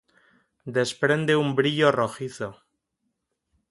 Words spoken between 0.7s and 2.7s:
Desprende un brillo rojizo.